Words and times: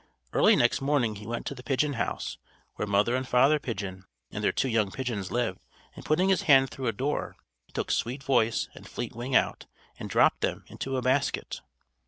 Early 0.33 0.55
next 0.55 0.81
morning 0.81 1.17
he 1.17 1.27
went 1.27 1.45
to 1.45 1.53
the 1.53 1.61
pigeon 1.61 1.93
house, 1.93 2.39
where 2.73 2.87
Mother 2.87 3.15
and 3.15 3.27
Father 3.27 3.59
Pigeon 3.59 4.05
and 4.31 4.43
their 4.43 4.51
two 4.51 4.67
young 4.67 4.89
pigeons 4.89 5.29
lived; 5.31 5.59
and 5.95 6.03
putting 6.03 6.29
his 6.29 6.41
hand 6.49 6.71
through 6.71 6.87
a 6.87 6.91
door, 6.91 7.35
he 7.67 7.71
took 7.71 7.91
Sweet 7.91 8.23
Voice 8.23 8.67
and 8.73 8.87
Fleet 8.87 9.15
Wing 9.15 9.35
out, 9.35 9.67
and 9.99 10.09
dropped 10.09 10.41
them 10.41 10.63
into 10.65 10.97
a 10.97 11.03
basket. 11.03 11.61